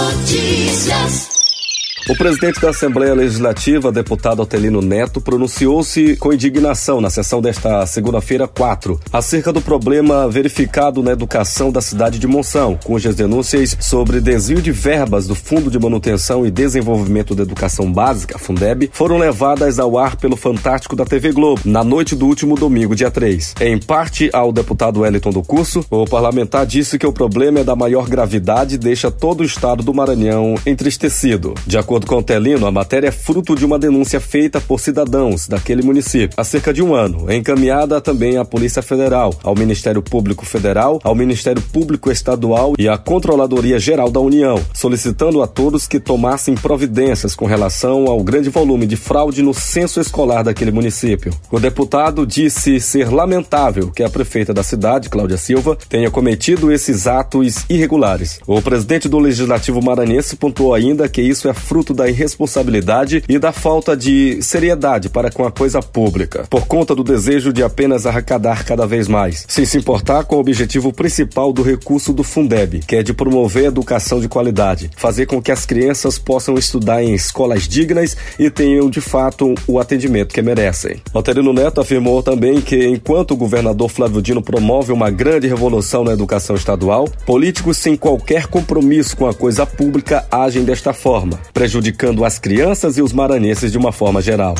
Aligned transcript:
Notícias. 0.00 1.39
O 2.10 2.16
presidente 2.16 2.60
da 2.60 2.70
Assembleia 2.70 3.14
Legislativa, 3.14 3.92
deputado 3.92 4.42
Otelino 4.42 4.82
Neto, 4.82 5.20
pronunciou-se 5.20 6.16
com 6.16 6.32
indignação 6.32 7.00
na 7.00 7.08
sessão 7.08 7.40
desta 7.40 7.86
segunda-feira 7.86 8.48
4 8.48 8.98
acerca 9.12 9.52
do 9.52 9.60
problema 9.60 10.28
verificado 10.28 11.04
na 11.04 11.12
educação 11.12 11.70
da 11.70 11.80
cidade 11.80 12.18
de 12.18 12.26
Monção, 12.26 12.76
cujas 12.82 13.14
denúncias 13.14 13.76
sobre 13.78 14.20
desvio 14.20 14.60
de 14.60 14.72
verbas 14.72 15.28
do 15.28 15.36
Fundo 15.36 15.70
de 15.70 15.78
Manutenção 15.78 16.44
e 16.44 16.50
Desenvolvimento 16.50 17.32
da 17.32 17.44
Educação 17.44 17.92
Básica, 17.92 18.40
Fundeb, 18.40 18.90
foram 18.92 19.16
levadas 19.16 19.78
ao 19.78 19.96
ar 19.96 20.16
pelo 20.16 20.36
Fantástico 20.36 20.96
da 20.96 21.04
TV 21.04 21.30
Globo 21.30 21.60
na 21.64 21.84
noite 21.84 22.16
do 22.16 22.26
último 22.26 22.56
domingo, 22.56 22.96
dia 22.96 23.12
3. 23.12 23.54
Em 23.60 23.78
parte 23.78 24.28
ao 24.32 24.50
deputado 24.50 25.02
Wellington 25.02 25.30
do 25.30 25.44
Curso, 25.44 25.86
o 25.88 26.04
parlamentar 26.06 26.66
disse 26.66 26.98
que 26.98 27.06
o 27.06 27.12
problema 27.12 27.60
é 27.60 27.64
da 27.64 27.76
maior 27.76 28.08
gravidade 28.08 28.74
e 28.74 28.78
deixa 28.78 29.12
todo 29.12 29.42
o 29.42 29.46
estado 29.46 29.84
do 29.84 29.94
Maranhão 29.94 30.56
entristecido. 30.66 31.54
De 31.64 31.78
acordo 31.78 31.99
acordo 32.00 32.06
com 32.06 32.16
o 32.16 32.22
Telino, 32.22 32.66
a 32.66 32.72
matéria 32.72 33.08
é 33.08 33.12
fruto 33.12 33.54
de 33.54 33.64
uma 33.64 33.78
denúncia 33.78 34.20
feita 34.20 34.60
por 34.60 34.80
cidadãos 34.80 35.46
daquele 35.46 35.82
município 35.82 36.34
há 36.36 36.44
cerca 36.44 36.72
de 36.72 36.82
um 36.82 36.94
ano, 36.94 37.30
encaminhada 37.30 38.00
também 38.00 38.38
à 38.38 38.44
Polícia 38.44 38.82
Federal, 38.82 39.34
ao 39.42 39.54
Ministério 39.54 40.02
Público 40.02 40.46
Federal, 40.46 40.98
ao 41.02 41.14
Ministério 41.14 41.60
Público 41.60 42.10
Estadual 42.10 42.74
e 42.78 42.88
à 42.88 42.96
Controladoria 42.96 43.78
Geral 43.78 44.10
da 44.10 44.20
União, 44.20 44.60
solicitando 44.74 45.42
a 45.42 45.46
todos 45.46 45.86
que 45.86 46.00
tomassem 46.00 46.54
providências 46.54 47.34
com 47.34 47.46
relação 47.46 48.06
ao 48.06 48.22
grande 48.22 48.48
volume 48.48 48.86
de 48.86 48.96
fraude 48.96 49.42
no 49.42 49.52
censo 49.52 50.00
escolar 50.00 50.42
daquele 50.42 50.70
município. 50.70 51.32
O 51.50 51.60
deputado 51.60 52.26
disse 52.26 52.80
ser 52.80 53.10
lamentável 53.10 53.90
que 53.90 54.02
a 54.02 54.10
prefeita 54.10 54.54
da 54.54 54.62
cidade, 54.62 55.08
Cláudia 55.08 55.36
Silva, 55.36 55.76
tenha 55.88 56.10
cometido 56.10 56.72
esses 56.72 57.06
atos 57.06 57.64
irregulares. 57.68 58.40
O 58.46 58.62
presidente 58.62 59.08
do 59.08 59.18
Legislativo 59.18 59.82
Maranhense 59.82 60.36
pontuou 60.36 60.74
ainda 60.74 61.08
que 61.08 61.20
isso 61.20 61.48
é 61.48 61.54
fruto 61.54 61.79
fruto 61.80 61.94
da 61.94 62.10
irresponsabilidade 62.10 63.24
e 63.26 63.38
da 63.38 63.52
falta 63.52 63.96
de 63.96 64.42
seriedade 64.42 65.08
para 65.08 65.30
com 65.30 65.46
a 65.46 65.50
coisa 65.50 65.80
pública, 65.80 66.44
por 66.50 66.66
conta 66.66 66.94
do 66.94 67.02
desejo 67.02 67.54
de 67.54 67.62
apenas 67.62 68.04
arrecadar 68.04 68.66
cada 68.66 68.86
vez 68.86 69.08
mais, 69.08 69.46
sem 69.48 69.64
se 69.64 69.78
importar 69.78 70.24
com 70.24 70.36
o 70.36 70.40
objetivo 70.40 70.92
principal 70.92 71.54
do 71.54 71.62
recurso 71.62 72.12
do 72.12 72.22
Fundeb, 72.22 72.80
que 72.86 72.96
é 72.96 73.02
de 73.02 73.14
promover 73.14 73.64
a 73.64 73.68
educação 73.68 74.20
de 74.20 74.28
qualidade, 74.28 74.90
fazer 74.94 75.24
com 75.24 75.40
que 75.40 75.50
as 75.50 75.64
crianças 75.64 76.18
possam 76.18 76.54
estudar 76.56 77.02
em 77.02 77.14
escolas 77.14 77.66
dignas 77.66 78.14
e 78.38 78.50
tenham 78.50 78.90
de 78.90 79.00
fato 79.00 79.54
o 79.66 79.78
atendimento 79.80 80.34
que 80.34 80.42
merecem. 80.42 81.00
Alterino 81.14 81.54
Neto 81.54 81.80
afirmou 81.80 82.22
também 82.22 82.60
que 82.60 82.86
enquanto 82.86 83.30
o 83.30 83.36
governador 83.36 83.88
Flávio 83.88 84.20
Dino 84.20 84.42
promove 84.42 84.92
uma 84.92 85.08
grande 85.08 85.48
revolução 85.48 86.04
na 86.04 86.12
educação 86.12 86.56
estadual, 86.56 87.08
políticos 87.24 87.78
sem 87.78 87.96
qualquer 87.96 88.48
compromisso 88.48 89.16
com 89.16 89.26
a 89.26 89.32
coisa 89.32 89.64
pública 89.64 90.26
agem 90.30 90.62
desta 90.62 90.92
forma, 90.92 91.40
as 92.24 92.38
crianças 92.38 92.98
e 92.98 93.02
os 93.02 93.12
maranhenses 93.12 93.72
de 93.72 93.78
uma 93.78 93.92
forma 93.92 94.20
geral. 94.20 94.54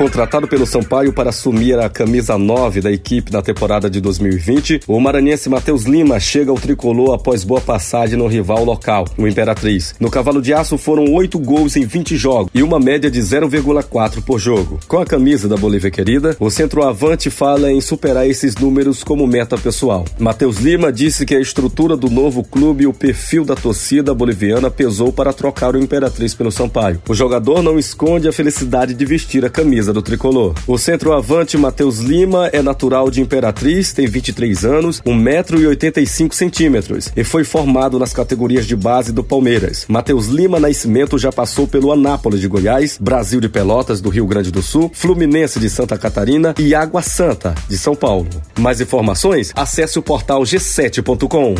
Contratado 0.00 0.48
pelo 0.48 0.64
Sampaio 0.64 1.12
para 1.12 1.28
assumir 1.28 1.78
a 1.78 1.86
camisa 1.86 2.38
9 2.38 2.80
da 2.80 2.90
equipe 2.90 3.30
na 3.30 3.42
temporada 3.42 3.90
de 3.90 4.00
2020, 4.00 4.80
o 4.88 4.98
maranhense 4.98 5.50
Matheus 5.50 5.82
Lima 5.82 6.18
chega 6.18 6.50
ao 6.50 6.56
tricolor 6.56 7.12
após 7.12 7.44
boa 7.44 7.60
passagem 7.60 8.16
no 8.16 8.26
rival 8.26 8.64
local, 8.64 9.04
o 9.18 9.28
Imperatriz. 9.28 9.94
No 10.00 10.10
cavalo 10.10 10.40
de 10.40 10.54
aço 10.54 10.78
foram 10.78 11.04
oito 11.12 11.38
gols 11.38 11.76
em 11.76 11.84
20 11.84 12.16
jogos 12.16 12.50
e 12.54 12.62
uma 12.62 12.80
média 12.80 13.10
de 13.10 13.20
0,4 13.20 14.22
por 14.22 14.38
jogo. 14.38 14.80
Com 14.88 15.00
a 15.00 15.04
camisa 15.04 15.46
da 15.46 15.58
Bolívia 15.58 15.90
querida, 15.90 16.34
o 16.40 16.50
centroavante 16.50 17.28
fala 17.28 17.70
em 17.70 17.82
superar 17.82 18.26
esses 18.26 18.56
números 18.56 19.04
como 19.04 19.26
meta 19.26 19.58
pessoal. 19.58 20.06
Matheus 20.18 20.60
Lima 20.60 20.90
disse 20.90 21.26
que 21.26 21.34
a 21.34 21.40
estrutura 21.42 21.94
do 21.94 22.08
novo 22.08 22.42
clube 22.42 22.84
e 22.84 22.86
o 22.86 22.94
perfil 22.94 23.44
da 23.44 23.54
torcida 23.54 24.14
boliviana 24.14 24.70
pesou 24.70 25.12
para 25.12 25.34
trocar 25.34 25.74
o 25.74 25.78
Imperatriz 25.78 26.32
pelo 26.32 26.50
Sampaio. 26.50 27.02
O 27.06 27.14
jogador 27.14 27.62
não 27.62 27.78
esconde 27.78 28.26
a 28.26 28.32
felicidade 28.32 28.94
de 28.94 29.04
vestir 29.04 29.44
a 29.44 29.50
camisa 29.50 29.89
do 29.92 30.02
tricolor. 30.02 30.54
O 30.66 30.78
centroavante 30.78 31.56
Matheus 31.56 31.98
Lima 31.98 32.48
é 32.48 32.62
natural 32.62 33.10
de 33.10 33.20
Imperatriz, 33.20 33.92
tem 33.92 34.06
23 34.06 34.64
anos, 34.64 35.00
1,85m 35.02 37.12
e 37.16 37.24
foi 37.24 37.44
formado 37.44 37.98
nas 37.98 38.12
categorias 38.12 38.66
de 38.66 38.76
base 38.76 39.12
do 39.12 39.24
Palmeiras. 39.24 39.86
Matheus 39.88 40.26
Lima 40.26 40.60
Nascimento 40.60 41.18
já 41.18 41.32
passou 41.32 41.66
pelo 41.66 41.92
Anápolis 41.92 42.40
de 42.40 42.48
Goiás, 42.48 42.98
Brasil 43.00 43.40
de 43.40 43.48
Pelotas 43.48 44.00
do 44.00 44.08
Rio 44.08 44.26
Grande 44.26 44.50
do 44.50 44.62
Sul, 44.62 44.90
Fluminense 44.94 45.58
de 45.58 45.70
Santa 45.70 45.98
Catarina 45.98 46.54
e 46.58 46.74
Água 46.74 47.02
Santa 47.02 47.54
de 47.68 47.78
São 47.78 47.94
Paulo. 47.94 48.28
Mais 48.58 48.80
informações? 48.80 49.52
Acesse 49.54 49.98
o 49.98 50.02
portal 50.02 50.42
g7.com. 50.42 51.54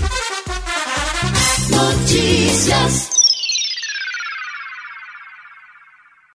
Notícias. 1.71 3.20